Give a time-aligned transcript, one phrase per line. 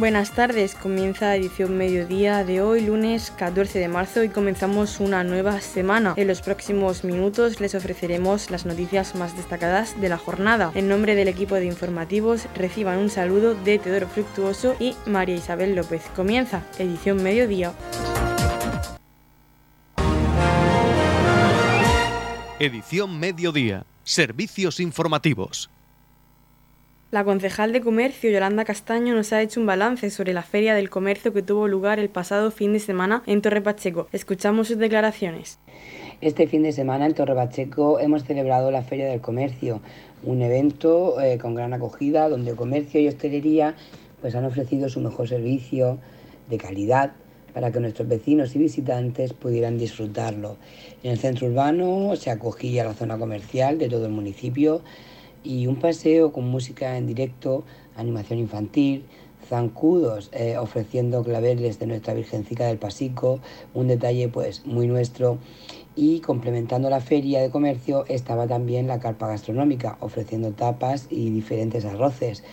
[0.00, 5.60] Buenas tardes, comienza edición mediodía de hoy, lunes 14 de marzo, y comenzamos una nueva
[5.60, 6.14] semana.
[6.16, 10.72] En los próximos minutos les ofreceremos las noticias más destacadas de la jornada.
[10.74, 15.74] En nombre del equipo de informativos, reciban un saludo de Teodoro Fructuoso y María Isabel
[15.74, 16.00] López.
[16.16, 17.74] Comienza edición mediodía.
[22.58, 23.84] Edición mediodía.
[24.02, 25.68] Servicios informativos.
[27.10, 30.90] La concejal de Comercio, Yolanda Castaño, nos ha hecho un balance sobre la Feria del
[30.90, 34.06] Comercio que tuvo lugar el pasado fin de semana en Torre Pacheco.
[34.12, 35.58] Escuchamos sus declaraciones.
[36.20, 39.80] Este fin de semana en Torre Pacheco hemos celebrado la Feria del Comercio,
[40.22, 43.74] un evento eh, con gran acogida donde comercio y hostelería
[44.20, 45.98] pues, han ofrecido su mejor servicio
[46.48, 47.10] de calidad
[47.52, 50.58] para que nuestros vecinos y visitantes pudieran disfrutarlo.
[51.02, 54.82] En el centro urbano se acogía la zona comercial de todo el municipio
[55.42, 57.64] y un paseo con música en directo,
[57.96, 59.04] animación infantil,
[59.48, 63.40] zancudos eh, ofreciendo claveles de nuestra Virgencica del Pasico,
[63.74, 65.38] un detalle pues muy nuestro
[65.96, 71.84] y complementando la feria de comercio estaba también la carpa gastronómica ofreciendo tapas y diferentes
[71.84, 72.44] arroces.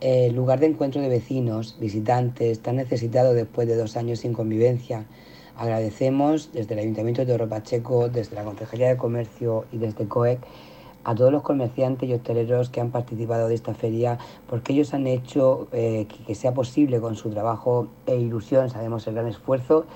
[0.00, 5.06] El lugar de encuentro de vecinos, visitantes, tan necesitado después de dos años sin convivencia.
[5.56, 10.38] Agradecemos desde el Ayuntamiento de Oro Pacheco, desde la Concejalía de Comercio y desde COEC
[11.04, 14.18] a todos los comerciantes y hosteleros que han participado de esta feria,
[14.48, 19.14] porque ellos han hecho eh, que, sea posible con su trabajo e ilusión, sabemos el
[19.14, 19.86] gran esfuerzo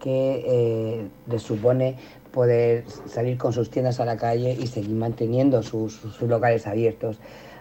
[0.00, 1.96] que eh, les supone
[2.32, 7.18] poder salir con sus tiendas a la calle y seguir manteniendo sus, locales abiertos.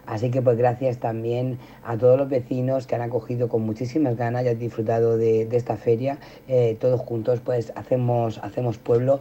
[0.08, 4.44] Así que pues gracias también a todos los vecinos que han acogido con muchísimas ganas
[4.44, 6.18] y han disfrutado de, esta feria.
[6.48, 9.20] Eh, todos juntos pues hacemos, hacemos pueblo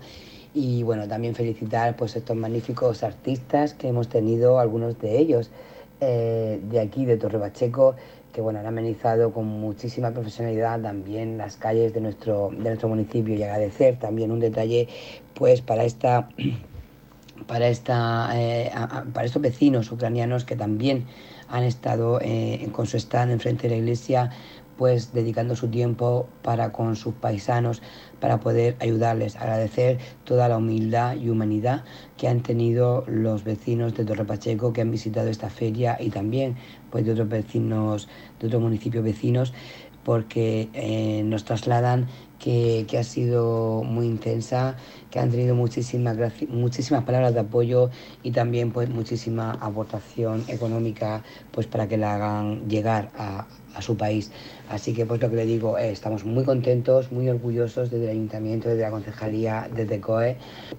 [0.53, 5.51] y bueno, también felicitar pues estos magníficos artistas que hemos tenido, algunos de ellos
[6.01, 7.95] eh, de aquí, de Torre Pacheco,
[8.33, 13.35] que bueno, han amenizado con muchísima profesionalidad también las calles de nuestro, de nuestro municipio.
[13.35, 14.89] Y agradecer también un detalle
[15.35, 16.29] pues para esta
[17.47, 18.71] para esta eh,
[19.13, 21.07] para estos vecinos ucranianos que también
[21.49, 24.31] han estado eh, con su stand enfrente de la iglesia
[24.81, 27.83] pues dedicando su tiempo para con sus paisanos
[28.19, 31.85] para poder ayudarles, agradecer toda la humildad y humanidad
[32.17, 36.57] que han tenido los vecinos de Torre Pacheco que han visitado esta feria y también
[36.91, 38.09] pues de otros vecinos,
[38.41, 39.53] de otros municipios vecinos,
[40.03, 42.07] porque eh, nos trasladan
[42.39, 44.77] que, ha sido muy intensa,
[45.11, 46.17] que han tenido muchísimas,
[46.49, 47.91] muchísimas palabras de apoyo
[48.23, 53.97] y también pues muchísima aportación económica pues para que la hagan llegar a, a su
[53.97, 54.31] país.
[54.69, 58.11] Así que pues lo que le digo, eh, estamos muy contentos, muy orgullosos desde el
[58.11, 60.37] Ayuntamiento, desde la Concejalía, desde COE,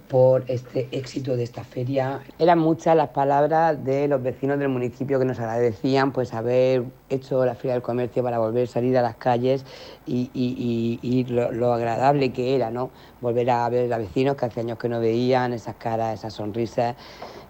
[0.08, 2.22] por este éxito de esta feria.
[2.40, 7.46] Eran muchas las palabras de los vecinos del municipio que nos agradecían pues haber hecho
[7.46, 9.66] la Feria del Comercio para volver a salir a las calles
[10.06, 12.92] y, lo, lo, agradable que era, ¿no?
[13.22, 16.96] Volver a ver a vecinos que hace años que no veían, esas caras, esas sonrisas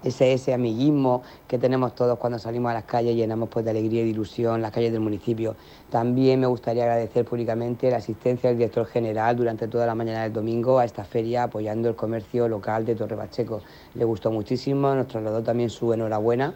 [0.03, 3.71] ese, ese amiguismo que tenemos todos cuando salimos a las calles y llenamos pues, de
[3.71, 5.55] alegría y de ilusión las calles del municipio.
[5.89, 10.33] También me gustaría agradecer públicamente la asistencia del director general durante toda la mañana del
[10.33, 13.61] domingo a esta feria apoyando el comercio local de Torre Pacheco.
[13.93, 16.55] Le gustó muchísimo, nos trasladó también su enhorabuena.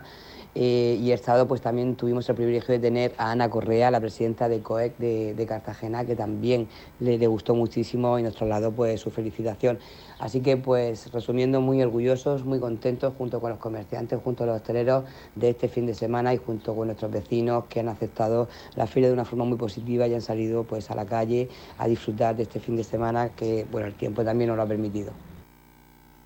[0.56, 4.00] Eh, y el Estado pues también tuvimos el privilegio de tener a Ana Correa, la
[4.00, 6.70] presidenta de COEC de, Cartagena, que también
[7.02, 9.78] le, le, gustó muchísimo y nos trasladó pues su felicitación.
[10.18, 14.56] Así que, pues, resumiendo, muy orgullosos, muy contentos junto con los comerciantes, junto a los
[14.56, 15.04] hosteleros
[15.36, 19.10] de este fin de semana y junto con nuestros vecinos que han aceptado la feria
[19.10, 22.44] de una forma muy positiva y han salido pues a la calle a disfrutar de
[22.44, 25.12] este fin de semana que, bueno, el tiempo también nos lo ha permitido.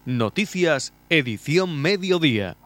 [0.06, 2.58] Noticias, edición mediodía.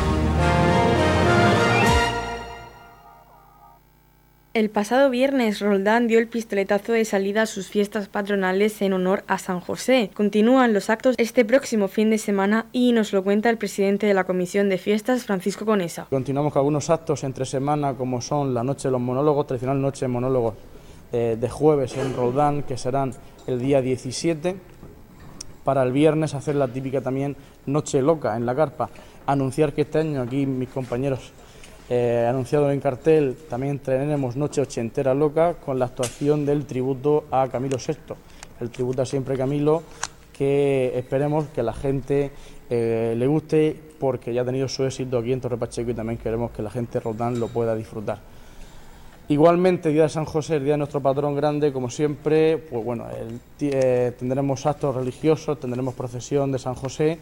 [4.54, 9.24] El pasado viernes, Roldán dio el pistoletazo de salida a sus fiestas patronales en honor
[9.26, 10.12] a San José.
[10.14, 14.14] Continúan los actos este próximo fin de semana y nos lo cuenta el presidente de
[14.14, 16.06] la Comisión de Fiestas, Francisco Conesa.
[16.08, 20.02] Continuamos con algunos actos entre semana, como son la Noche de los Monólogos, tradicional Noche
[20.02, 20.54] de Monólogos
[21.12, 23.12] eh, de jueves en Roldán, que serán
[23.48, 24.56] el día 17.
[25.64, 27.36] Para el viernes hacer la típica también
[27.66, 28.92] Noche Loca en la carpa.
[29.26, 31.34] Anunciar que este año aquí mis compañeros
[31.90, 37.48] eh, anunciado en cartel, también tenemos Noche Ochentera Loca con la actuación del tributo a
[37.50, 38.16] Camilo VI,
[38.62, 39.84] el tributo a siempre Camilo,
[40.32, 42.32] que esperemos que la gente
[42.70, 46.18] eh, le guste porque ya ha tenido su éxito aquí en Torre Pacheco y también
[46.18, 48.20] queremos que la gente Rodán lo pueda disfrutar.
[49.30, 53.06] Igualmente, Día de San José, el día de nuestro patrón grande, como siempre, pues bueno,
[53.62, 57.20] eh, tendremos actos religiosos, tendremos procesión de San José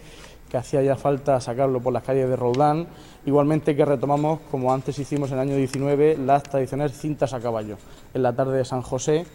[0.52, 2.86] que hacía ya falta sacarlo por las calles de Roldán,
[3.26, 7.78] igualmente que retomamos, como antes hicimos en el año 19, las tradicionales cintas a caballo,
[8.14, 9.26] en la tarde de San José,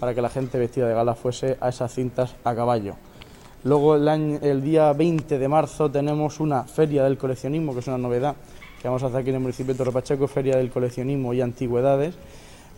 [0.00, 2.96] para que la gente vestida de gala fuese a esas cintas a caballo.
[3.62, 8.34] Luego el, día 20 de marzo tenemos una feria del coleccionismo, que es una novedad
[8.84, 11.40] que vamos a hacer aquí en el municipio de Torre Pacheco, feria del coleccionismo y
[11.40, 12.14] antigüedades,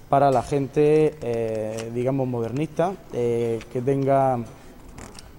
[0.09, 4.39] para la gente, eh, digamos, modernista, eh, que tenga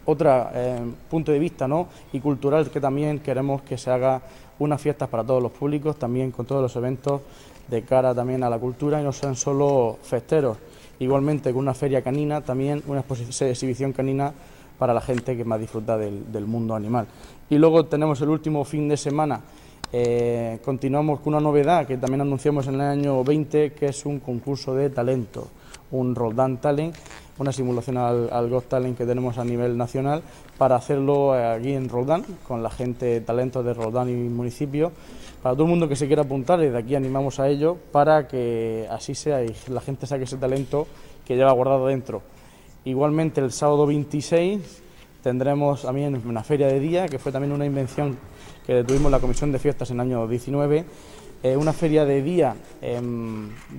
[0.03, 1.87] otro eh, punto de vista ¿no?
[2.11, 4.21] y cultural que también queremos que se haga
[4.59, 7.21] unas fiestas para todos los públicos, también con todos los eventos
[7.69, 10.57] de cara también a la cultura y no sean solo festeros.
[10.99, 14.33] Igualmente con una feria canina, también una exhibición canina
[14.77, 17.07] para la gente que más disfruta del, mundo animal.
[17.49, 19.39] Y luego tenemos el último fin de semana,
[19.91, 24.19] eh, continuamos con una novedad que también anunciamos en el año 20, que es un
[24.19, 25.47] concurso de talento,
[25.91, 26.95] un Roldán Talent
[27.39, 30.23] una simulación al, al Talent que tenemos a nivel nacional
[30.57, 34.91] para hacerlo aquí en Roldán, con la gente, talentos de Roldán y municipio.
[35.41, 38.87] Para todo el mundo que se quiera apuntar, desde aquí animamos a ello para que
[38.89, 40.87] así sea y la gente saque ese talento
[41.25, 42.21] que lleva guardado dentro.
[42.85, 44.81] Igualmente el sábado 26
[45.21, 48.17] tendremos también una feria de día, que fue también una invención
[48.67, 50.85] que tuvimos la Comisión de Fiestas en el año 19,
[51.41, 52.55] eh, una feria de día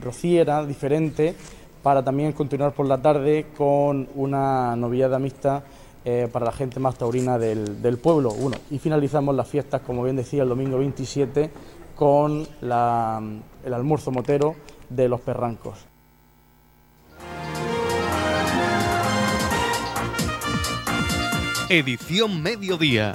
[0.00, 1.34] rociera, diferente,
[1.82, 5.62] para también continuar por la tarde con una novillada mixta
[6.04, 8.32] eh, para la gente más taurina del, pueblo.
[8.32, 8.56] Uno.
[8.70, 11.50] Y finalizamos las fiestas, como bien decía, el domingo 27
[11.94, 12.72] con el
[13.74, 14.54] almuerzo motero
[14.88, 15.78] de los perrancos.
[21.68, 23.14] Edición Mediodía,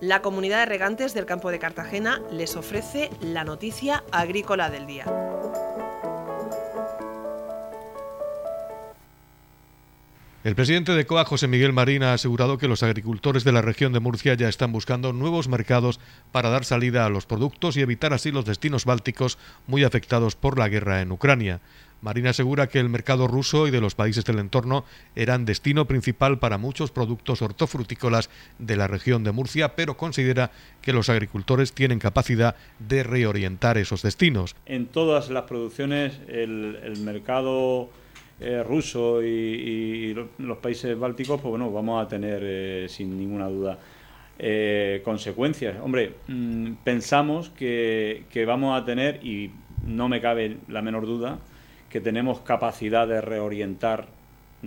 [0.00, 5.06] La comunidad de regantes del campo de Cartagena les ofrece la noticia agrícola del día.
[10.44, 13.94] El presidente de COA, José Miguel Marín, ha asegurado que los agricultores de la región
[13.94, 15.98] de Murcia ya están buscando nuevos mercados
[16.30, 20.58] para dar salida a los productos y evitar así los destinos bálticos muy afectados por
[20.58, 21.60] la guerra en Ucrania.
[22.02, 24.84] Marín asegura que el mercado ruso y de los países del entorno
[25.14, 30.50] eran destino principal para muchos productos hortofrutícolas de la región de Murcia, pero considera
[30.82, 34.54] que los agricultores tienen capacidad de reorientar esos destinos.
[34.66, 37.90] En todas las producciones el mercado
[38.38, 43.78] eh, ruso y, los países bálticos, pues bueno, vamos a tener eh, sin ninguna duda
[44.38, 45.76] eh, consecuencias.
[45.82, 49.50] Hombre, mm, pensamos que vamos a tener, y
[49.86, 51.38] no me cabe la menor duda,
[51.90, 54.06] que tenemos capacidad de reorientar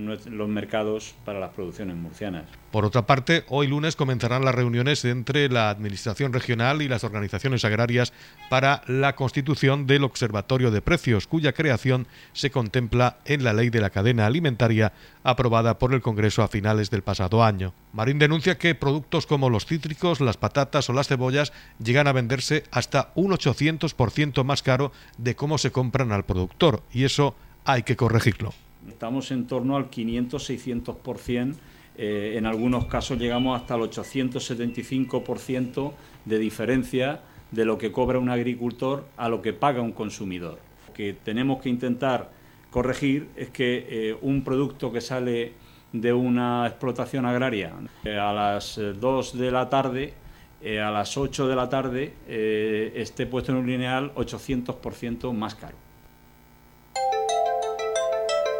[0.06, 2.46] los mercados para las producciones murcianas.
[2.72, 7.66] Por otra parte, hoy lunes comenzarán las reuniones entre la Administración Regional y las organizaciones
[7.66, 8.14] agrarias
[8.50, 13.82] para la constitución del Observatorio de Precios, cuya creación se contempla en la Ley de
[13.82, 14.94] la Cadena Alimentaria
[15.24, 17.74] aprobada por el Congreso a finales del pasado año.
[17.94, 21.54] Marín denuncia que productos como los cítricos, las patatas o las cebollas
[21.84, 27.04] llegan a venderse hasta un 800% más caro de cómo se compran al productor, y
[27.04, 27.36] eso
[27.66, 28.54] hay que corregirlo.
[28.90, 31.56] Estamos en torno al 500-600%,
[31.98, 35.94] eh, en algunos casos llegamos hasta el 875%
[36.26, 40.60] de diferencia de lo que cobra un agricultor a lo que paga un consumidor.
[40.88, 42.32] Lo que tenemos que intentar
[42.72, 45.54] corregir es que eh, un producto que sale
[45.94, 50.14] de una explotación agraria eh, a las 2 de la tarde,
[50.62, 55.89] a las 8 de la tarde, esté puesto en un lineal 800% más caro.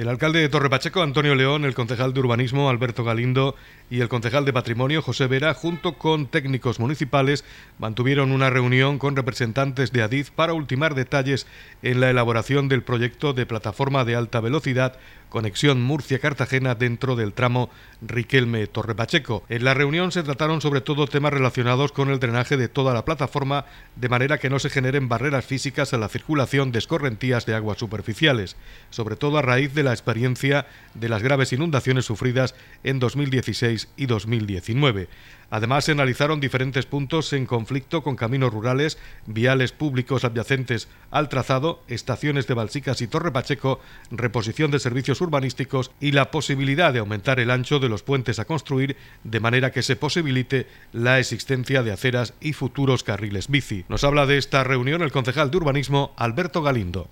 [0.00, 3.54] El alcalde de Torre Pacheco, Antonio León, el concejal de urbanismo, Alberto Galindo,
[3.90, 7.44] y el concejal de Patrimonio, José Vera, junto con técnicos municipales,
[7.78, 11.46] mantuvieron una reunión con representantes de Adif para ultimar detalles
[11.82, 14.96] en la elaboración del proyecto de plataforma de alta velocidad
[15.30, 17.70] conexión Murcia-Cartagena dentro del tramo
[18.02, 19.44] Riquelme-Torre Pacheco.
[19.48, 23.06] En la reunión se trataron sobre todo temas relacionados con el drenaje de toda la
[23.06, 23.64] plataforma,
[23.96, 27.78] de manera que no se generen barreras físicas a la circulación de escorrentías de aguas
[27.78, 28.56] superficiales,
[28.90, 34.06] sobre todo a raíz de la experiencia de las graves inundaciones sufridas en 2016 y
[34.06, 35.08] 2019.
[35.50, 41.82] Además, se analizaron diferentes puntos en conflicto con caminos rurales, viales públicos adyacentes al trazado,
[41.88, 43.80] estaciones de Balsicas y Torre Pacheco,
[44.12, 48.44] reposición de servicios urbanísticos y la posibilidad de aumentar el ancho de los puentes a
[48.44, 53.84] construir de manera que se posibilite la existencia de aceras y futuros carriles bici.
[53.88, 57.08] Nos habla de esta reunión el concejal de urbanismo Alberto Galindo.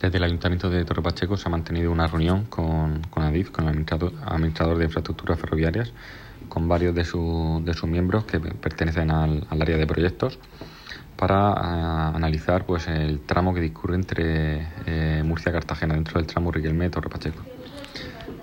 [0.00, 3.68] Desde el Ayuntamiento de Torre Pacheco se ha mantenido una reunión con, con ADIF, con
[3.68, 3.84] el
[4.24, 5.92] administrador de infraestructuras ferroviarias,
[6.48, 10.38] con varios de, de sus miembros que pertenecen al, área de proyectos
[11.16, 16.26] para eh, analizar pues, el tramo que discurre entre eh, Murcia y Cartagena, dentro del
[16.26, 17.42] tramo Riquelme-Torre Pacheco.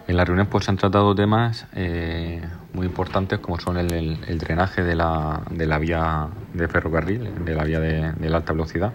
[0.07, 2.39] En la reunión pues, se han tratado temas eh,
[2.73, 7.63] muy importantes como son el, drenaje de la, de la, vía de ferrocarril, de la
[7.63, 8.93] vía de, de, la alta velocidad,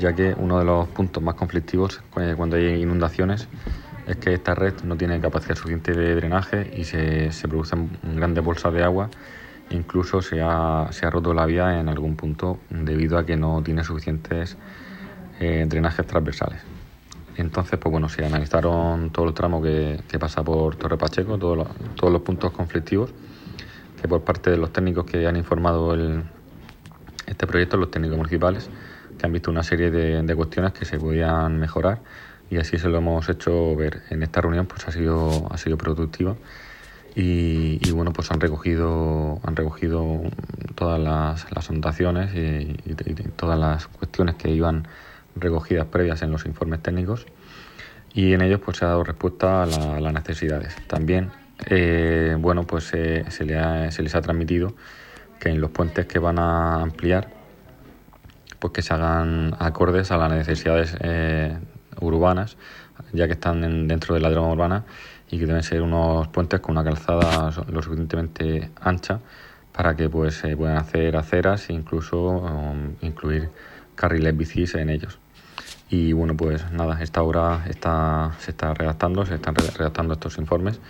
[0.00, 3.48] ya que uno de los puntos más conflictivos cuando hay inundaciones
[4.06, 8.42] es que esta red no tiene capacidad suficiente de drenaje y se, se producen grandes
[8.42, 9.10] bolsas de agua.
[9.68, 13.62] Incluso se ha, se ha, roto la vía en algún punto debido a que no
[13.62, 14.56] tiene suficientes
[15.38, 16.62] eh, drenajes transversales.
[17.36, 21.58] Entonces, pues bueno, se analizaron todo el tramo que, que pasa por Torre Pacheco, todos
[21.58, 23.12] los, todos los puntos conflictivos,
[24.00, 26.24] que por parte de los técnicos que han informado el,
[27.26, 28.68] este proyecto, los técnicos municipales,
[29.20, 31.98] que han visto una serie de, cuestiones que se podían mejorar
[32.50, 34.02] y así se lo hemos hecho ver.
[34.10, 36.36] En esta reunión pues ha sido, ha sido productiva
[37.14, 40.22] y, bueno pues han recogido, han recogido
[40.74, 42.76] todas las, las anotaciones y,
[43.36, 44.88] todas las cuestiones que iban
[45.36, 47.26] recogidas previas en los informes técnicos
[48.14, 49.66] y en ellos pues se ha dado respuesta a,
[50.00, 50.74] las necesidades.
[50.86, 51.30] También
[51.66, 54.74] eh, bueno pues se, le se les ha transmitido
[55.38, 57.39] que en los puentes que van a ampliar
[58.60, 61.58] pues que se hagan acordes a las necesidades eh,
[62.00, 62.56] urbanas,
[63.12, 64.84] ya que están dentro de la trama urbana
[65.30, 69.20] y que deben ser unos puentes con una calzada lo suficientemente ancha
[69.72, 73.48] para que pues se puedan hacer aceras e incluso um, incluir
[73.94, 75.18] carriles bicis en ellos.
[75.88, 80.80] Y bueno, pues nada, esta obra está, se está redactando, se están redactando estos informes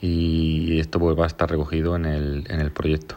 [0.00, 3.16] y esto pues, va a estar recogido en el, en el proyecto.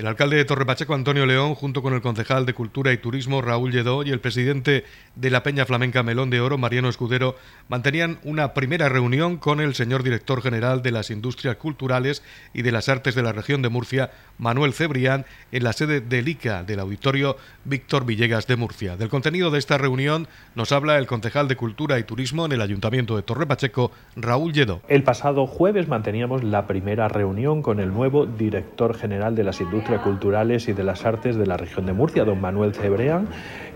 [0.00, 3.70] El alcalde de Torrepacheco, Antonio León, junto con el concejal de Cultura y Turismo, Raúl
[3.70, 7.36] Lledó, y el presidente de la Peña Flamenca Melón de Oro, Mariano Escudero,
[7.68, 12.22] mantenían una primera reunión con el señor director general de las Industrias Culturales
[12.54, 16.28] y de las Artes de la región de Murcia, Manuel Cebrián, en la sede del
[16.28, 18.96] ICA del Auditorio Víctor Villegas de Murcia.
[18.96, 22.62] Del contenido de esta reunión nos habla el concejal de Cultura y Turismo en el
[22.62, 24.80] Ayuntamiento de Torrepacheco, Raúl Lledó.
[24.88, 29.89] El pasado jueves manteníamos la primera reunión con el nuevo director general de las Industrias
[29.98, 33.28] Culturales y de las Artes de la región de Murcia, don Manuel Cebreán,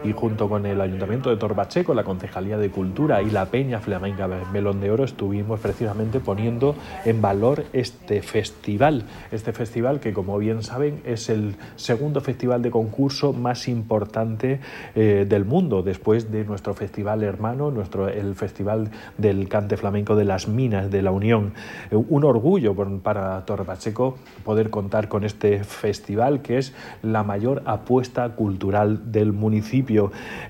[0.05, 4.29] y junto con el Ayuntamiento de Torbacheco, la Concejalía de Cultura y la Peña Flamenca
[4.53, 9.05] Melón de Oro estuvimos precisamente poniendo en valor este festival.
[9.33, 14.61] Este festival que, como bien saben, es el segundo festival de concurso más importante
[14.95, 20.25] eh, del mundo, después de nuestro festival hermano, nuestro, el Festival del Cante Flamenco de
[20.25, 21.55] las Minas de la Unión.
[21.91, 28.29] Eh, un orgullo para Torrepacheco poder contar con este festival que es la mayor apuesta
[28.31, 29.94] cultural del municipio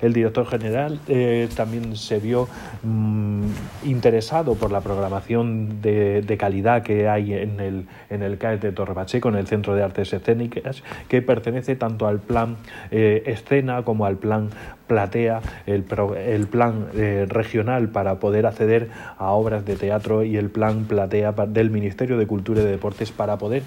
[0.00, 2.48] el director general eh, también se vio
[2.82, 3.44] mm,
[3.84, 8.94] interesado por la programación de, calidad que hay en el, en el CAE de Torre
[8.94, 12.56] Pacheco, en el Centro de Artes Escénicas, que pertenece tanto al plan
[12.90, 14.50] eh, escena como al plan
[14.88, 15.84] platea, el,
[16.26, 21.32] el plan eh, regional para poder acceder a obras de teatro y el plan platea
[21.32, 23.62] del Ministerio de Cultura y de Deportes para poder,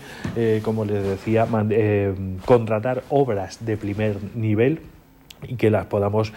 [0.62, 1.48] como les decía,
[2.46, 4.82] contratar obras de primer nivel
[5.44, 6.34] y que las podamos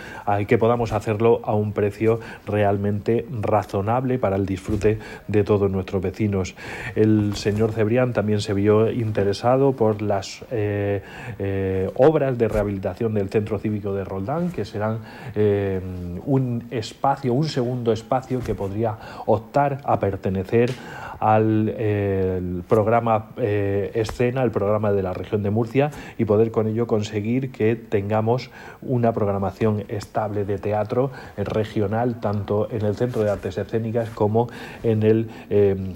[0.46, 6.54] que podamos hacerlo a un precio realmente razonable para el disfrute de todos nuestros vecinos.
[6.94, 11.02] El señor Cebrián también se vio interesado por las eh,
[11.38, 14.98] eh, obras de rehabilitación del Centro Cívico de Roldán, que serán
[15.34, 15.80] eh,
[16.24, 20.70] un espacio, un segundo espacio que podría optar a pertenecer
[21.20, 27.52] al programa Escena, el programa de la región de Murcia, y poder con ello conseguir
[27.52, 28.50] que tengamos
[28.82, 34.48] una programación estable de teatro regional, tanto en el Centro de Artes Escénicas como
[34.82, 35.30] en el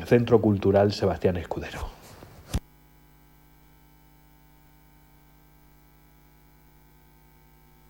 [0.07, 1.95] Centro Cultural Sebastián Escudero.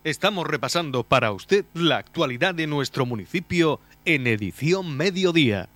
[0.03, 5.67] Estamos repasando para usted la actualidad de nuestro municipio en edición mediodía.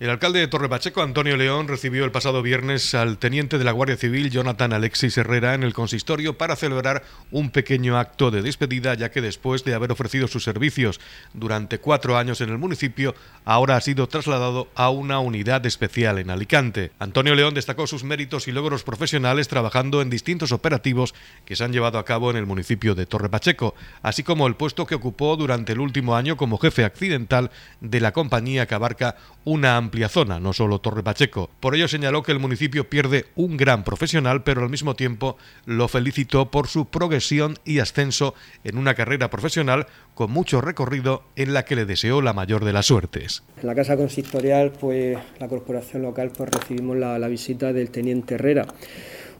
[0.00, 3.96] El alcalde de Torrepacheco, Antonio León, recibió el pasado viernes al teniente de la Guardia
[3.96, 7.02] Civil, Jonathan Alexis Herrera, en el consistorio para celebrar
[7.32, 11.00] un pequeño acto de despedida, ya que después de haber ofrecido sus servicios
[11.34, 16.30] durante cuatro años en el municipio, ahora ha sido trasladado a una unidad especial en
[16.30, 16.92] Alicante.
[17.00, 21.12] Antonio León destacó sus méritos y logros profesionales trabajando en distintos operativos
[21.44, 24.86] que se han llevado a cabo en el municipio de Torrepacheco, así como el puesto
[24.86, 27.50] que ocupó durante el último año como jefe accidental
[27.80, 31.50] de la compañía que abarca una zona, no solo Torre Pacheco.
[31.60, 35.88] Por ello señaló que el municipio pierde un gran profesional, pero al mismo tiempo lo
[35.88, 41.64] felicitó por su progresión y ascenso en una carrera profesional con mucho recorrido en la
[41.64, 43.42] que le deseó la mayor de las suertes.
[43.60, 48.34] En la Casa Consistorial, pues la corporación local, pues recibimos la, la visita del teniente
[48.34, 48.66] Herrera.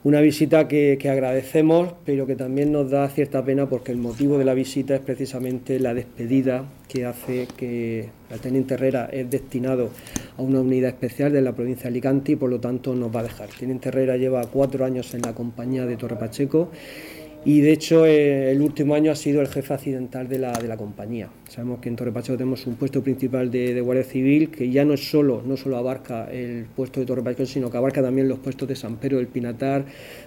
[0.04, 4.44] Una visita que, agradecemos, pero que también nos da cierta pena porque el motivo de
[4.44, 9.90] la visita es precisamente la despedida que hace que el teniente Herrera es destinado
[10.36, 13.20] a una unidad especial de la provincia de Alicante y por lo tanto nos va
[13.20, 13.48] a dejar.
[13.48, 16.70] El teniente Herrera lleva cuatro años en la compañía de Torre Pacheco
[17.48, 20.68] y de hecho eh, el último año ha sido el jefe accidental de la, de
[20.68, 21.30] la compañía.
[21.48, 24.92] Sabemos que en Torre Pacheco tenemos un puesto principal de, Guardia Civil que ya no
[24.92, 28.38] es solo, no solo abarca el puesto de Torre Pacheco, sino que abarca también los
[28.38, 29.86] puestos de San Pedro del Pinatar,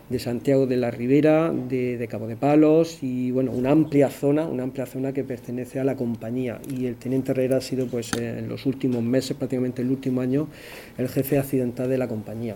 [0.10, 4.64] de Santiago de la Ribera, de, Cabo de Palos y bueno, una amplia zona, una
[4.64, 6.60] amplia zona que pertenece a la compañía.
[6.76, 10.48] Y el teniente Herrera ha sido pues en los últimos meses, prácticamente el último año,
[10.98, 12.56] el jefe accidental de la compañía.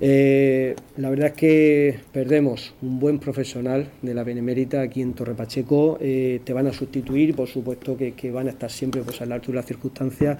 [0.00, 5.34] Eh, la verdad es que perdemos un buen profesional de la Benemérita aquí en Torre
[5.34, 5.98] Pacheco.
[6.00, 9.38] Eh, te van a sustituir, por supuesto que, van a estar siempre pues, a la
[9.38, 10.38] de las circunstancias.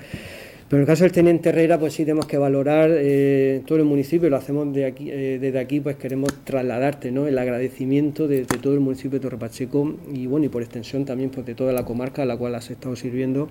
[0.68, 3.84] Pero en el caso del teniente Herrera, pues sí tenemos que valorar eh, todo el
[3.84, 7.28] municipio, lo hacemos de aquí, desde aquí, pues queremos trasladarte ¿no?
[7.28, 11.30] el agradecimiento de, todo el municipio de Torre Pacheco y bueno, y por extensión también
[11.30, 13.48] pues, de toda la comarca a la cual has estado sirviendo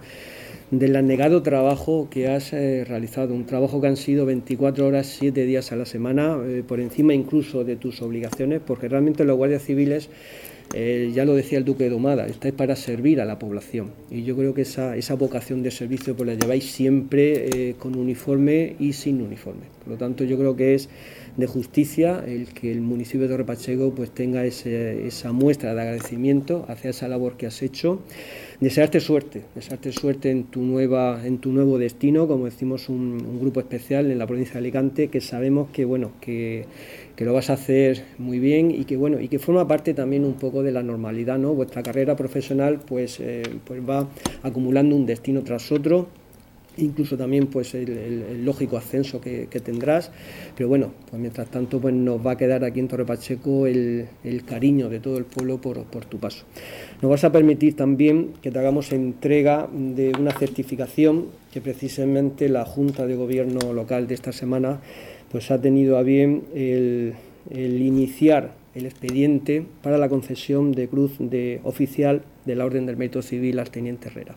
[0.72, 5.46] del anegado trabajo que has eh, realizado, un trabajo que han sido 24 horas, 7
[5.46, 9.64] días a la semana, eh, por encima incluso de tus obligaciones, porque realmente los guardias
[9.64, 10.10] civiles,
[10.74, 13.92] eh, ya lo decía el duque de Domada, estáis para servir a la población.
[14.10, 18.76] Y yo creo que esa, esa vocación de servicio pues la lleváis siempre con uniforme
[18.80, 19.66] y sin uniforme.
[19.84, 20.90] Por lo tanto, yo creo que es
[21.38, 26.66] de justicia el que el municipio de Torre Pacheco pues tenga esa muestra de agradecimiento
[26.68, 28.02] hacia esa labor que has hecho
[28.60, 33.60] desearte suerte, desearte suerte en tu, nueva, en tu nuevo destino, como decimos un, grupo
[33.60, 36.66] especial en la provincia de Alicante, que sabemos que, bueno, que,
[37.18, 40.36] lo vas a hacer muy bien y que, bueno, y que forma parte también un
[40.36, 41.54] poco de la normalidad, ¿no?
[41.54, 44.08] Vuestra carrera profesional pues, eh, pues va
[44.44, 46.08] acumulando un destino tras otro
[46.78, 50.12] incluso también pues el, lógico ascenso que, tendrás.
[50.56, 54.08] Pero bueno pues mientras tanto pues nos va a quedar aquí en Torre Pacheco el,
[54.46, 56.46] cariño de todo el pueblo por, tu paso.
[57.02, 62.66] Nos vas a permitir también que te hagamos entrega de una certificación que precisamente la
[62.66, 64.82] Junta de Gobierno local de esta semana
[65.32, 67.16] pues ha tenido a bien el,
[67.52, 73.22] iniciar el expediente para la concesión de cruz de oficial de la Orden del Mérito
[73.22, 74.36] Civil al Teniente Herrera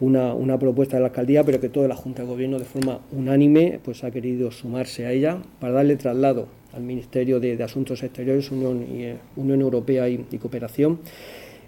[0.00, 3.80] una, propuesta de la alcaldía, pero que toda la Junta de Gobierno de forma unánime
[3.84, 8.84] pues, ha querido sumarse a ella para darle traslado al Ministerio de, Asuntos Exteriores, Unión,
[8.90, 11.00] eh, Unión Europea y, Cooperación,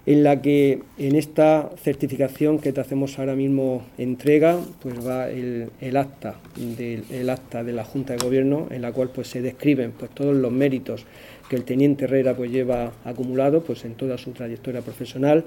[0.05, 5.71] en la que en esta certificación que te hacemos ahora mismo entrega, pues va el,
[5.97, 10.11] acta del acta de la Junta de Gobierno, en la cual pues se describen pues
[10.11, 11.05] todos los méritos
[11.49, 15.45] que el teniente Herrera pues lleva acumulado pues en toda su trayectoria profesional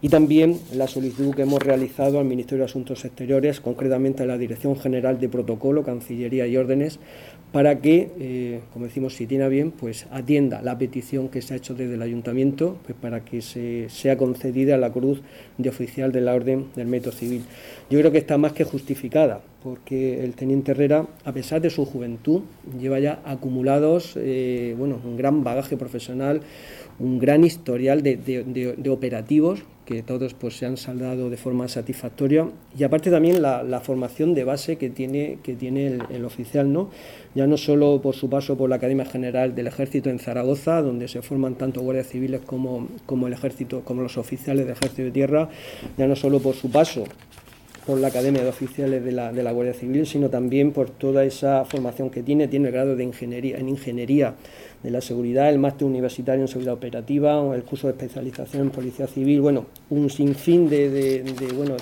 [0.00, 4.38] y también la solicitud que hemos realizado al Ministerio de Asuntos Exteriores, concretamente a la
[4.38, 7.00] Dirección General de Protocolo, Cancillería y Órdenes,
[7.50, 11.56] para que, eh, como decimos, si tiene bien, pues atienda la petición que se ha
[11.56, 15.22] hecho desde el Ayuntamiento, pues para que se, sea concedida la cruz
[15.56, 17.42] de oficial de la Orden del Método Civil.
[17.90, 21.84] Yo creo que está más que justificada, porque el teniente Herrera, a pesar de su
[21.86, 22.42] juventud,
[22.78, 26.42] lleva ya acumulados eh, bueno, un gran bagaje profesional,
[27.00, 32.46] un gran historial de operativos que todos pues, se han saldado de forma satisfactoria
[32.78, 36.90] y aparte también la, formación de base que tiene, que tiene el, oficial, ¿no?
[37.34, 41.08] ya no solo por su paso por la Academia General del Ejército en Zaragoza, donde
[41.08, 45.10] se forman tanto guardias civiles como, como el ejército, como los oficiales del Ejército de
[45.10, 45.48] Tierra,
[45.96, 47.04] ya no solo por su paso
[47.88, 51.24] por la Academia de Oficiales de la, de la Guardia Civil, sino también por toda
[51.24, 54.34] esa formación que tiene, tiene el grado de ingeniería, en ingeniería
[54.82, 59.06] de la seguridad, el máster universitario en seguridad operativa, el curso de especialización en policía
[59.06, 61.76] civil, bueno, un sinfín de, de, de bueno,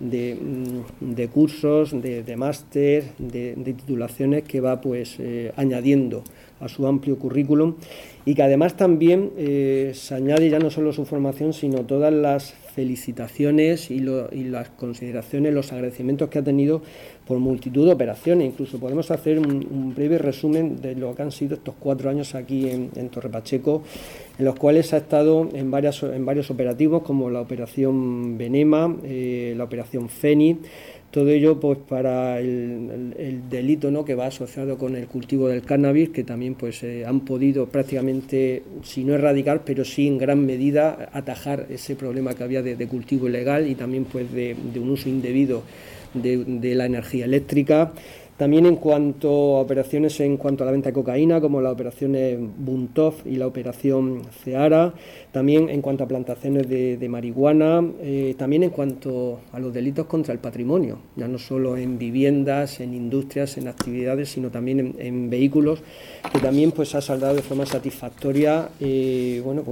[0.00, 6.24] de, mm, cursos, de, máster, de, titulaciones que va pues eh, añadiendo
[6.58, 7.76] a su amplio currículum
[8.24, 12.63] y que además también eh, se añade ya no solo su formación, sino todas las
[12.74, 16.82] felicitaciones y, las consideraciones, los agradecimientos que ha tenido
[17.26, 18.48] por multitud de operaciones.
[18.48, 22.68] Incluso podemos hacer un, breve resumen de lo que han sido estos cuatro años aquí
[22.68, 23.82] en, Torre Pacheco,
[24.38, 29.54] en los cuales ha estado en, varias, en varios operativos como la operación Venema, eh,
[29.56, 30.58] la operación Feni,
[31.14, 34.04] todo ello pues para el, delito ¿no?
[34.04, 38.64] que va asociado con el cultivo del cannabis, que también pues eh, han podido prácticamente,
[38.82, 43.28] si no erradicar, pero sí en gran medida atajar ese problema que había de, cultivo
[43.28, 45.62] ilegal y también pues de, un uso indebido
[46.14, 47.92] de la energía eléctrica.
[48.36, 52.16] También en cuanto a operaciones en cuanto a la venta de cocaína, como la operación
[52.58, 54.92] Buntov y la operación Ceara,
[55.30, 60.32] también en cuanto a plantaciones de, marihuana, eh, también en cuanto a los delitos contra
[60.32, 65.80] el patrimonio, ya no solo en viviendas, en industrias, en actividades, sino también en, vehículos,
[66.32, 69.62] que también pues ha saldado de forma satisfactoria, eh, bueno,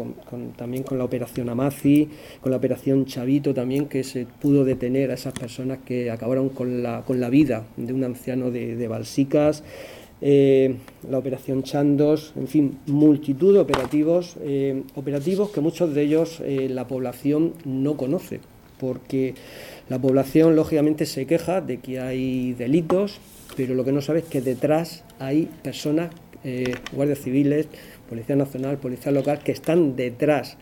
[0.57, 2.09] también con la operación Amazi,
[2.41, 6.83] con la operación Chavito también, que se pudo detener a esas personas que acabaron con
[6.83, 9.63] la, con la vida de un anciano de, Balsicas,
[10.21, 10.77] eh,
[11.11, 16.69] la operación Chandos, en fin, multitud de operativos, eh, operativos que muchos de ellos eh,
[16.71, 18.41] la población no conoce,
[18.79, 19.35] porque
[19.89, 23.19] la población lógicamente se queja de que hay delitos,
[23.57, 26.11] pero lo que no sabe es que detrás hay personas,
[26.93, 27.69] guardias civiles,
[28.09, 30.59] Policía Nacional, Policía Local, que están detrás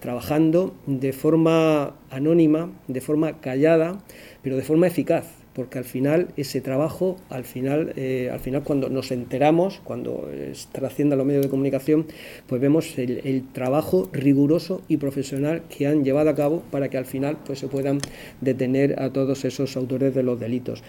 [0.00, 4.02] trabajando de forma anónima, de forma callada,
[4.42, 8.88] pero de forma eficaz porque al final ese trabajo, al final, eh, al final cuando
[8.88, 12.06] nos enteramos, cuando está haciendo los medios de comunicación,
[12.46, 17.04] pues vemos el, trabajo riguroso y profesional que han llevado a cabo para que al
[17.04, 17.98] final pues se puedan
[18.40, 20.82] detener a todos esos autores de los delitos.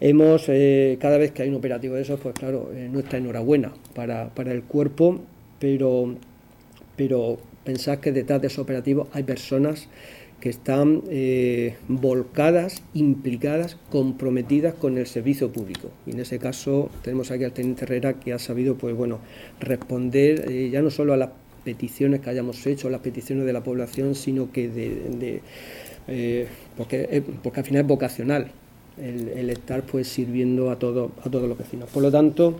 [0.00, 3.72] Hemos, eh, cada vez que hay un operativo de esos, pues claro, eh, nuestra enhorabuena
[3.94, 5.20] para, para el cuerpo,
[5.58, 6.14] pero,
[6.96, 9.88] pero pensad que detrás de esos operativos hay personas
[10.40, 15.90] que están eh, volcadas, implicadas, comprometidas con el servicio público.
[16.06, 19.18] Y en ese caso tenemos aquí al teniente Herrera que ha sabido pues, bueno,
[19.60, 21.30] responder eh, ya no solo a las
[21.64, 25.42] peticiones que hayamos hecho, las peticiones de la población, sino que de,
[26.06, 26.46] eh,
[26.76, 28.52] porque, porque al final es vocacional
[29.00, 31.88] el, estar pues sirviendo a, todo, a todos los vecinos.
[31.90, 32.58] Por lo tanto,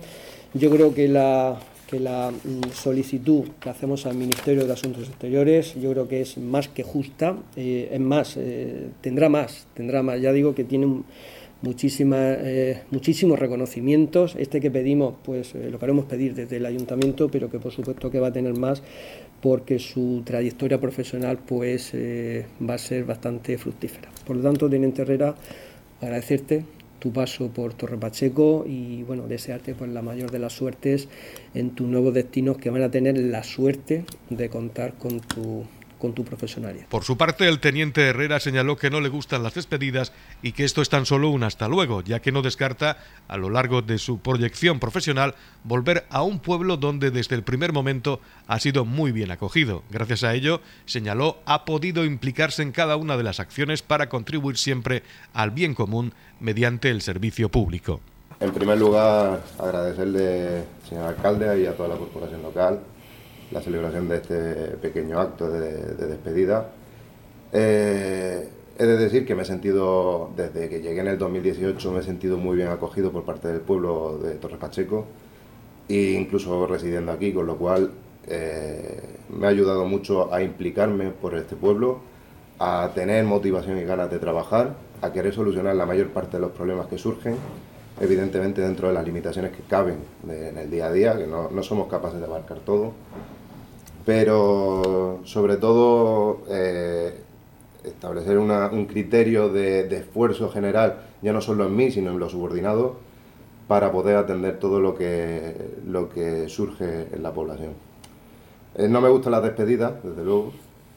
[0.54, 1.58] yo creo que la,
[1.88, 6.38] que la mm, solicitud que hacemos al Ministerio de Asuntos Exteriores yo creo que es
[6.38, 11.03] más que justa, eh, es más, eh, tendrá más, tendrá más, ya digo que tiene
[11.62, 17.51] muchísima, eh, muchísimos reconocimientos, este que pedimos pues lo queremos pedir desde el Ayuntamiento, pero
[17.51, 18.83] que por supuesto que va a tener más
[19.40, 24.09] porque su trayectoria profesional pues va a ser bastante fructífera.
[24.27, 25.37] Por lo tanto, Teniente Herrera,
[26.01, 26.64] agradecerte
[26.98, 31.08] tu paso por Torre Pacheco y bueno, desearte pues la mayor de las suertes
[31.54, 35.64] en tus nuevos destinos que van a tener la suerte de contar con tu
[35.98, 36.87] con tu profesionalidad.
[36.87, 40.64] Por su parte, el teniente Herrera señaló que no le gustan las despedidas y que
[40.64, 43.98] esto es tan solo un hasta luego, ya que no descarta, a lo largo de
[43.98, 45.34] su proyección profesional,
[45.64, 49.82] volver a un pueblo donde desde el primer momento ha sido muy bien acogido.
[49.90, 54.56] Gracias a ello, señaló, ha podido implicarse en cada una de las acciones para contribuir
[54.56, 58.00] siempre al bien común mediante el servicio público.
[58.40, 62.80] En primer lugar, agradecerle, señor alcalde, y a toda la corporación local
[63.50, 64.37] la celebración de este
[64.76, 66.70] pequeño acto de, despedida.
[67.52, 72.00] Eh, he de decir que me he sentido, desde que llegué en el 2018, me
[72.00, 75.06] he sentido muy bien acogido por parte del pueblo de Torres Pacheco,
[75.88, 77.90] e incluso residiendo aquí, con lo cual
[78.26, 82.00] eh, me ha ayudado mucho a implicarme por este pueblo,
[82.58, 86.52] a tener motivación y ganas de trabajar, a querer solucionar la mayor parte de los
[86.52, 87.37] problemas que surgen,
[88.00, 89.96] evidentemente dentro de las limitaciones que caben
[90.28, 92.92] en el día a día, que no, no somos capaces de abarcar todo
[94.08, 97.12] pero sobre todo eh,
[97.84, 102.92] establecer un criterio de, esfuerzo general, ya no solo en mí, sino en los subordinados,
[103.66, 105.54] para poder atender todo lo que,
[105.86, 107.72] lo que surge en la población.
[108.76, 110.54] Eh, no me gustan las despedidas, desde luego,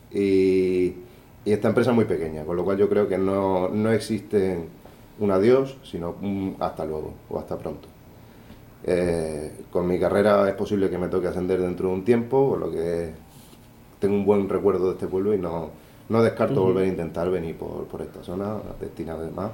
[0.10, 0.94] y,
[1.44, 4.58] esta empresa es muy pequeña, con lo cual yo creo que no, no existe
[5.20, 6.16] un adiós, sino
[6.62, 7.91] hasta luego o hasta pronto.
[8.84, 12.60] Eh, con mi carrera es posible que me toque ascender dentro de un tiempo, por
[12.60, 13.12] lo que
[14.00, 15.70] tengo un buen recuerdo de este pueblo y no,
[16.10, 19.52] no descarto volver a intentar venir por, por esta zona, destinada además,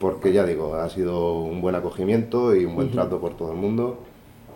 [0.00, 3.58] porque ya digo, ha sido un buen acogimiento y un buen trato por todo el
[3.58, 3.98] mundo.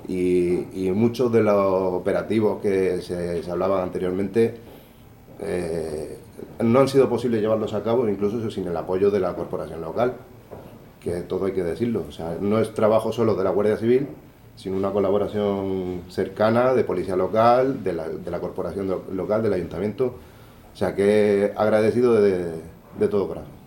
[0.09, 4.57] Y, y, muchos de los operativos que se, se hablaban anteriormente
[5.39, 6.19] eh,
[6.61, 10.17] no han sido posibles llevarlos a cabo, incluso sin el apoyo de la corporación local
[11.03, 12.05] que todo hay que decirlo.
[12.09, 14.09] O sea, no es trabajo solo de la Guardia Civil,
[14.57, 20.15] sino una colaboración cercana de policía local, de la, de la corporación local, del ayuntamiento.
[20.73, 22.53] O sea, que agradecido de,
[22.99, 23.63] de todo corazón.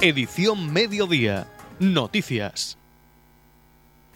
[0.00, 1.48] Edición Mediodía.
[1.80, 2.78] Noticias.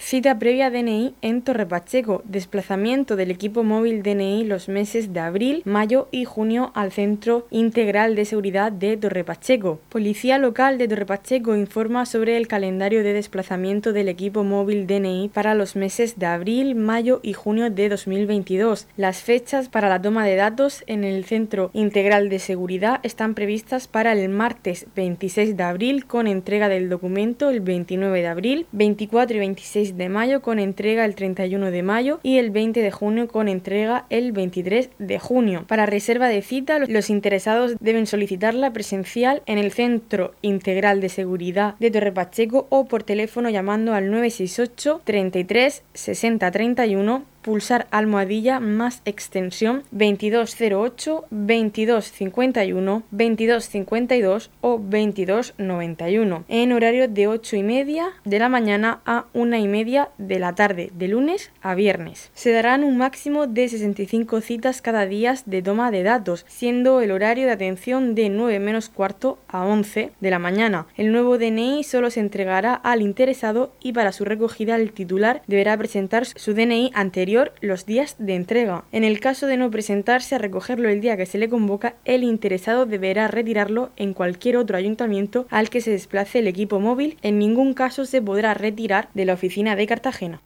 [0.04, 2.22] Cita previa DNI en Torre Pacheco.
[2.24, 8.16] Desplazamiento del equipo móvil DNI los meses de abril, mayo y junio al Centro Integral
[8.16, 9.80] de Seguridad de Torre Pacheco.
[9.88, 15.30] Policía local de Torre Pacheco informa sobre el calendario de desplazamiento del equipo móvil DNI
[15.32, 18.88] para los meses de abril, mayo y junio de 2022.
[18.96, 23.86] Las fechas para la toma de datos en el Centro Integral de Seguridad están previstas
[23.86, 29.36] para el martes 26 de abril con entrega del documento el 29 de abril, 24
[29.36, 33.28] y 26 de mayo con entrega el 31 de mayo y el 20 de junio
[33.28, 35.64] con entrega el 23 de junio.
[35.66, 41.74] Para reserva de cita, los interesados deben solicitarla presencial en el Centro Integral de Seguridad
[41.78, 49.02] de Torre Pacheco o por teléfono llamando al 968 33 60 31 pulsar almohadilla más
[49.05, 59.00] extensión 2208, 2251, 2252 o 2291 en horario de 8 y media de la mañana
[59.05, 62.31] a 1 y media de la tarde, de lunes a viernes.
[62.35, 67.11] Se darán un máximo de 65 citas cada día de toma de datos, siendo el
[67.11, 70.87] horario de atención de 9 menos cuarto a 11 de la mañana.
[70.96, 75.76] El nuevo DNI solo se entregará al interesado y para su recogida el titular deberá
[75.76, 78.84] presentar su DNI anterior los días de entrega.
[78.92, 82.24] En el caso de no presentarse a recogerlo el día que se le convoca, el
[82.24, 87.16] interesado deberá retirarlo en cualquier otro ayuntamiento al que se desplace el equipo móvil.
[87.22, 90.40] En ningún caso se podrá retirar de la oficina de Cartagena.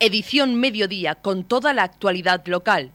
[0.00, 2.90] Edición Mediodía con toda la actualidad local.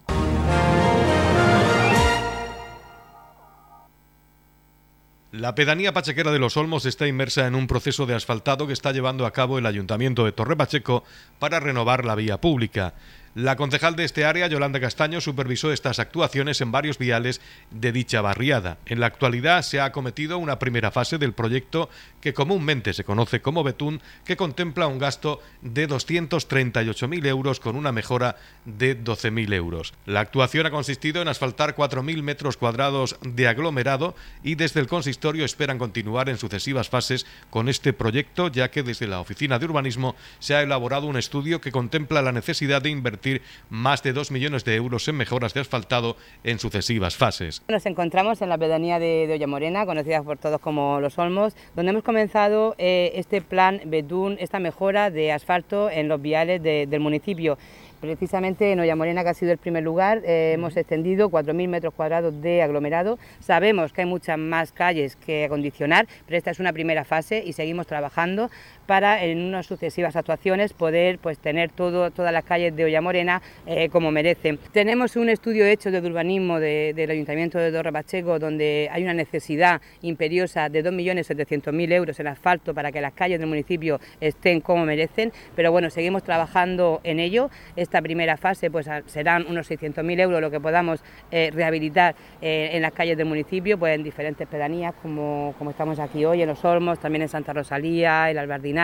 [5.38, 8.90] La pedanía pachequera de Los Olmos está inmersa en un proceso de asfaltado que está
[8.90, 11.04] llevando a cabo el Ayuntamiento de Torre Pacheco
[11.38, 12.94] para renovar la vía pública.
[13.38, 18.20] La concejal de este área, Yolanda Castaño, supervisó estas actuaciones en varios viales de dicha
[18.20, 18.78] barriada.
[18.84, 21.88] En la actualidad se ha acometido una primera fase del proyecto
[22.20, 27.92] que comúnmente se conoce como Betún, que contempla un gasto de 238.000 euros con una
[27.92, 29.94] mejora de 12.000 euros.
[30.04, 35.44] La actuación ha consistido en asfaltar 4.000 metros cuadrados de aglomerado y desde el consistorio
[35.44, 40.16] esperan continuar en sucesivas fases con este proyecto, ya que desde la Oficina de Urbanismo
[40.40, 43.27] se ha elaborado un estudio que contempla la necesidad de invertir
[43.70, 47.62] más de 2 millones de euros en mejoras de asfaltado en sucesivas fases.
[47.68, 51.90] Nos encontramos en la pedanía de, de Morena, conocida por todos como Los Olmos, donde
[51.90, 57.58] hemos comenzado eh, este plan Betún, esta mejora de asfalto en los viales del municipio.
[58.00, 62.40] Precisamente en Ollamorena, que ha sido el primer lugar, eh, hemos extendido 4.000 metros cuadrados
[62.40, 63.18] de aglomerado.
[63.40, 67.54] Sabemos que hay muchas más calles que acondicionar, pero esta es una primera fase y
[67.54, 68.50] seguimos trabajando
[68.86, 73.88] para en unas sucesivas actuaciones poder pues, tener todo, todas las calles de Ollamorena eh,
[73.88, 74.58] como merecen.
[74.72, 79.82] Tenemos un estudio hecho de urbanismo del Ayuntamiento de Torre Pacheco donde hay una necesidad
[80.02, 85.32] imperiosa de 2.700.000 euros en asfalto para que las calles del municipio estén como merecen,
[85.54, 87.50] pero bueno, seguimos trabajando en ello.
[87.88, 92.82] Esta primera fase pues, serán unos 600.000 euros lo que podamos eh, rehabilitar eh, en
[92.82, 96.62] las calles del municipio, pues en diferentes pedanías como, como estamos aquí hoy, en Los
[96.66, 98.78] Olmos, también en Santa Rosalía, el Albardín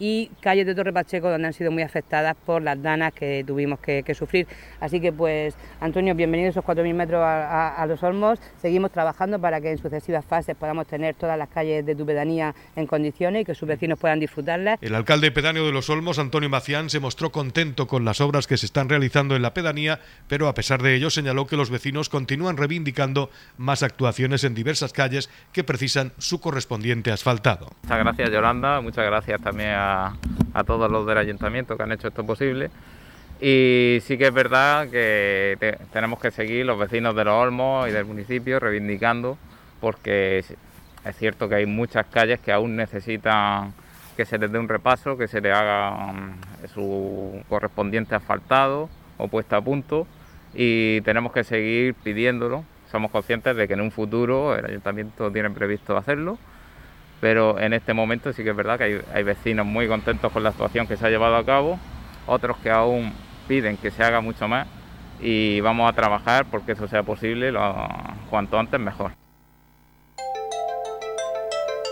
[0.00, 3.78] y calles de Torre Pacheco donde han sido muy afectadas por las danas que tuvimos
[3.78, 4.48] que, sufrir.
[4.80, 8.40] Así que pues Antonio, bienvenido esos 4.000 metros a, Los Olmos.
[8.60, 12.52] Seguimos trabajando para que en sucesivas fases podamos tener todas las calles de tu pedanía
[12.74, 14.80] en condiciones y que sus vecinos puedan disfrutarlas.
[14.82, 18.56] El alcalde pedáneo de Los Olmos, Antonio Macián, se mostró contento con las obras que
[18.56, 22.08] se están realizando en la pedanía, pero a pesar de ello señaló que los vecinos
[22.08, 27.70] continúan reivindicando más actuaciones en diversas calles que precisan su correspondiente asfaltado.
[27.82, 30.14] Muchas gracias Yolanda, muchas gracias también a,
[30.66, 32.70] todos los del ayuntamiento que han hecho esto posible.
[33.40, 37.92] Y sí que es verdad que tenemos que seguir los vecinos de los Olmos y
[37.92, 39.38] del municipio reivindicando,
[39.80, 43.72] porque es, cierto que hay muchas calles que aún necesitan
[44.20, 49.28] que se les dé un repaso, que se le haga mm, su correspondiente asfaltado o
[49.28, 50.06] puesta a punto
[50.52, 52.62] y tenemos que seguir pidiéndolo.
[52.90, 56.36] Somos conscientes de que en un futuro el ayuntamiento tiene previsto hacerlo,
[57.22, 60.50] pero en este momento sí que es verdad que hay, vecinos muy contentos con la
[60.50, 61.78] actuación que se ha llevado a cabo,
[62.26, 63.14] otros que aún
[63.48, 64.68] piden que se haga mucho más
[65.18, 67.54] y vamos a trabajar porque eso sea posible
[68.28, 69.19] cuanto antes mejor.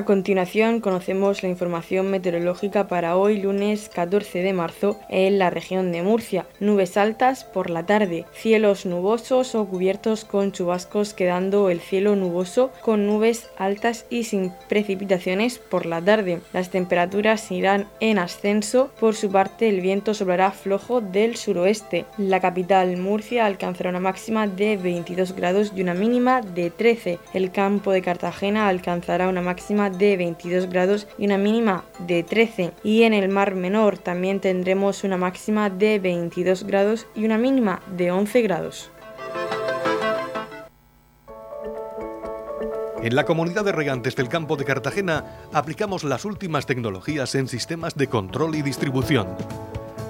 [0.00, 5.92] A continuación conocemos la información meteorológica para hoy lunes 14 de marzo en la región
[5.92, 6.46] de Murcia.
[6.58, 12.70] Nubes altas por la tarde, cielos nubosos o cubiertos con chubascos quedando el cielo nuboso
[12.80, 16.40] con nubes altas y sin precipitaciones por la tarde.
[16.54, 22.06] Las temperaturas irán en ascenso, por su parte el viento soplará flojo del suroeste.
[22.16, 27.18] La capital Murcia alcanzará una máxima de 22 grados y una mínima de 13.
[27.34, 29.42] El campo de Cartagena alcanzará una
[29.90, 32.72] de 22 grados y una mínima de 13.
[32.82, 37.80] Y en el Mar Menor también tendremos una máxima de 22 grados y una mínima
[37.96, 38.90] de 11 grados.
[43.02, 47.94] En la comunidad de regantes del campo de Cartagena aplicamos las últimas tecnologías en sistemas
[47.94, 49.28] de control y distribución